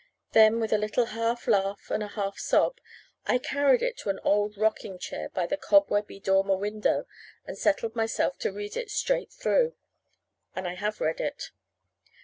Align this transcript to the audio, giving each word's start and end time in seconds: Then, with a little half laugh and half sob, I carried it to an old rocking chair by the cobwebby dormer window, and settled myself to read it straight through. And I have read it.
Then, 0.31 0.59
with 0.59 0.73
a 0.73 0.79
little 0.79 1.05
half 1.13 1.47
laugh 1.47 1.91
and 1.91 2.01
half 2.01 2.39
sob, 2.39 2.79
I 3.27 3.37
carried 3.37 3.83
it 3.83 3.97
to 3.97 4.09
an 4.09 4.19
old 4.23 4.57
rocking 4.57 4.97
chair 4.97 5.29
by 5.29 5.45
the 5.45 5.57
cobwebby 5.57 6.19
dormer 6.19 6.55
window, 6.57 7.05
and 7.45 7.55
settled 7.55 7.95
myself 7.95 8.39
to 8.39 8.51
read 8.51 8.75
it 8.75 8.89
straight 8.89 9.31
through. 9.31 9.75
And 10.55 10.67
I 10.67 10.73
have 10.73 11.01
read 11.01 11.19
it. 11.21 11.51